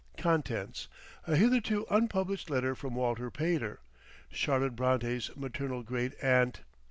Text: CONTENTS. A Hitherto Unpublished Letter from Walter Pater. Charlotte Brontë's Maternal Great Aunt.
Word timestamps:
CONTENTS. 0.17 0.87
A 1.27 1.35
Hitherto 1.35 1.85
Unpublished 1.91 2.49
Letter 2.49 2.73
from 2.73 2.95
Walter 2.95 3.29
Pater. 3.29 3.81
Charlotte 4.31 4.75
Brontë's 4.75 5.29
Maternal 5.37 5.83
Great 5.83 6.13
Aunt. 6.23 6.61